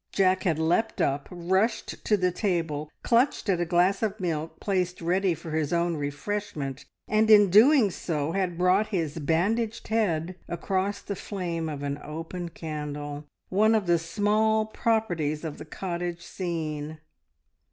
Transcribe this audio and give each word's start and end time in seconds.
Jack 0.11 0.41
had 0.45 0.57
leapt 0.57 0.99
up, 0.99 1.27
rushed 1.29 2.03
to 2.05 2.17
the 2.17 2.31
table, 2.31 2.89
clutched 3.03 3.47
at 3.49 3.59
a 3.59 3.65
glass 3.65 4.01
of 4.01 4.19
milk 4.19 4.59
placed 4.59 4.99
ready 4.99 5.35
for 5.35 5.51
his 5.51 5.71
own 5.71 5.95
refreshment, 5.95 6.85
and 7.07 7.29
in 7.29 7.51
so 7.51 7.51
doing 7.51 8.33
had 8.33 8.57
brought 8.57 8.87
his 8.87 9.19
bandaged 9.19 9.89
head 9.89 10.37
across 10.49 11.01
the 11.03 11.15
flame 11.15 11.69
of 11.69 11.83
an 11.83 11.99
open 12.03 12.49
candle, 12.49 13.25
one 13.49 13.75
of 13.75 13.85
the 13.85 13.99
small 13.99 14.65
"properties" 14.65 15.43
of 15.43 15.59
the 15.59 15.65
cottage 15.65 16.25
scene. 16.25 16.97